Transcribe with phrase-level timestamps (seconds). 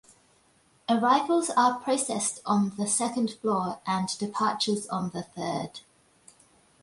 [0.89, 5.81] Arrivals are processed on the second floor, and departures on the third.